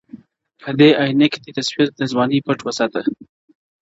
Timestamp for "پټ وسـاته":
2.45-3.01